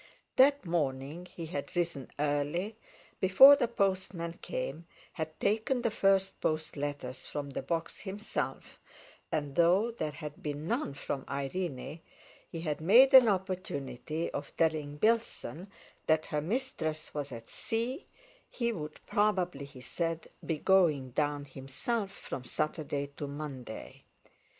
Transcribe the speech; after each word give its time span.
That 0.35 0.65
morning 0.65 1.27
he 1.27 1.45
had 1.45 1.75
risen 1.75 2.09
early, 2.17 2.75
before 3.19 3.55
the 3.55 3.67
postman 3.67 4.33
came, 4.41 4.87
had 5.13 5.39
taken 5.39 5.83
the 5.83 5.91
first 5.91 6.41
post 6.41 6.75
letters 6.75 7.27
from 7.27 7.51
the 7.51 7.61
box 7.61 7.99
himself, 7.99 8.79
and, 9.31 9.55
though 9.55 9.91
there 9.91 10.09
had 10.13 10.41
been 10.41 10.65
none 10.67 10.95
from 10.95 11.23
Irene, 11.29 11.99
he 12.49 12.61
had 12.61 12.81
made 12.81 13.13
an 13.13 13.27
opportunity 13.29 14.31
of 14.31 14.57
telling 14.57 14.97
Bilson 14.97 15.67
that 16.07 16.25
her 16.25 16.41
mistress 16.41 17.13
was 17.13 17.31
at 17.31 17.45
the 17.45 17.53
sea; 17.53 18.07
he 18.49 18.71
would 18.71 18.99
probably, 19.05 19.65
he 19.65 19.81
said, 19.81 20.29
be 20.43 20.57
going 20.57 21.11
down 21.11 21.45
himself 21.45 22.09
from 22.09 22.43
Saturday 22.43 23.11
to 23.17 23.27
Monday. 23.27 24.05